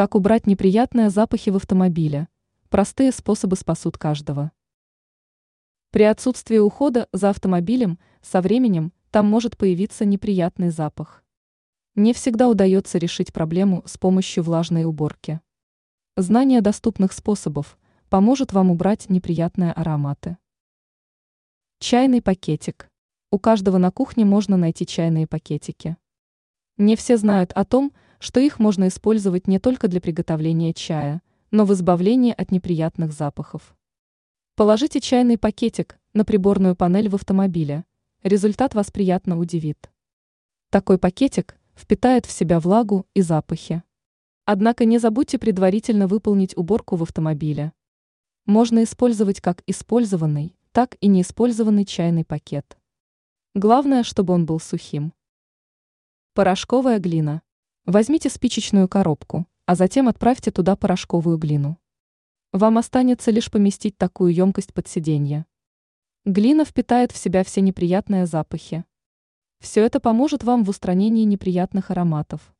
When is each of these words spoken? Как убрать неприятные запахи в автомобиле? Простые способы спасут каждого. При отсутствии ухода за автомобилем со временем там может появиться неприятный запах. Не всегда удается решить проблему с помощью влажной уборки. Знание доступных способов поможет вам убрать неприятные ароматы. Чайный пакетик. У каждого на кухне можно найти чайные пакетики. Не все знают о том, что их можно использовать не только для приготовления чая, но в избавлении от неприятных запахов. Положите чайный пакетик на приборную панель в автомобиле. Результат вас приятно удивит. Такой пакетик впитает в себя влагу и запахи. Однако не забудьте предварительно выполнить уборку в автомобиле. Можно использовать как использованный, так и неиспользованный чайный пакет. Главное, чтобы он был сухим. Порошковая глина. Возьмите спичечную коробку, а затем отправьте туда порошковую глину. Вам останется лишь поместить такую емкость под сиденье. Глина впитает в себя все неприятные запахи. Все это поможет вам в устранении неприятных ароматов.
Как 0.00 0.14
убрать 0.14 0.46
неприятные 0.46 1.10
запахи 1.10 1.50
в 1.50 1.56
автомобиле? 1.56 2.28
Простые 2.70 3.12
способы 3.12 3.54
спасут 3.54 3.98
каждого. 3.98 4.50
При 5.90 6.04
отсутствии 6.04 6.56
ухода 6.56 7.06
за 7.12 7.28
автомобилем 7.28 7.98
со 8.22 8.40
временем 8.40 8.94
там 9.10 9.26
может 9.26 9.58
появиться 9.58 10.06
неприятный 10.06 10.70
запах. 10.70 11.22
Не 11.96 12.14
всегда 12.14 12.48
удается 12.48 12.96
решить 12.96 13.34
проблему 13.34 13.82
с 13.84 13.98
помощью 13.98 14.42
влажной 14.42 14.84
уборки. 14.84 15.42
Знание 16.16 16.62
доступных 16.62 17.12
способов 17.12 17.78
поможет 18.08 18.54
вам 18.54 18.70
убрать 18.70 19.10
неприятные 19.10 19.72
ароматы. 19.72 20.38
Чайный 21.78 22.22
пакетик. 22.22 22.88
У 23.30 23.38
каждого 23.38 23.76
на 23.76 23.90
кухне 23.90 24.24
можно 24.24 24.56
найти 24.56 24.86
чайные 24.86 25.26
пакетики. 25.26 25.98
Не 26.78 26.96
все 26.96 27.18
знают 27.18 27.52
о 27.52 27.66
том, 27.66 27.92
что 28.20 28.38
их 28.38 28.58
можно 28.58 28.88
использовать 28.88 29.48
не 29.48 29.58
только 29.58 29.88
для 29.88 30.00
приготовления 30.00 30.74
чая, 30.74 31.22
но 31.50 31.64
в 31.64 31.72
избавлении 31.72 32.32
от 32.36 32.52
неприятных 32.52 33.12
запахов. 33.12 33.74
Положите 34.56 35.00
чайный 35.00 35.38
пакетик 35.38 35.98
на 36.12 36.26
приборную 36.26 36.76
панель 36.76 37.08
в 37.08 37.14
автомобиле. 37.14 37.86
Результат 38.22 38.74
вас 38.74 38.90
приятно 38.90 39.38
удивит. 39.38 39.90
Такой 40.68 40.98
пакетик 40.98 41.58
впитает 41.74 42.26
в 42.26 42.30
себя 42.30 42.60
влагу 42.60 43.06
и 43.14 43.22
запахи. 43.22 43.82
Однако 44.44 44.84
не 44.84 44.98
забудьте 44.98 45.38
предварительно 45.38 46.06
выполнить 46.06 46.54
уборку 46.56 46.96
в 46.96 47.02
автомобиле. 47.02 47.72
Можно 48.44 48.84
использовать 48.84 49.40
как 49.40 49.62
использованный, 49.66 50.54
так 50.72 50.96
и 51.00 51.08
неиспользованный 51.08 51.86
чайный 51.86 52.26
пакет. 52.26 52.76
Главное, 53.54 54.02
чтобы 54.02 54.34
он 54.34 54.44
был 54.44 54.60
сухим. 54.60 55.14
Порошковая 56.34 56.98
глина. 56.98 57.42
Возьмите 57.86 58.28
спичечную 58.28 58.88
коробку, 58.88 59.46
а 59.66 59.74
затем 59.74 60.08
отправьте 60.08 60.50
туда 60.50 60.76
порошковую 60.76 61.38
глину. 61.38 61.78
Вам 62.52 62.78
останется 62.78 63.30
лишь 63.30 63.50
поместить 63.50 63.96
такую 63.96 64.34
емкость 64.34 64.74
под 64.74 64.88
сиденье. 64.88 65.46
Глина 66.24 66.64
впитает 66.64 67.12
в 67.12 67.16
себя 67.16 67.44
все 67.44 67.60
неприятные 67.60 68.26
запахи. 68.26 68.84
Все 69.60 69.84
это 69.84 70.00
поможет 70.00 70.42
вам 70.42 70.64
в 70.64 70.68
устранении 70.68 71.24
неприятных 71.24 71.90
ароматов. 71.90 72.54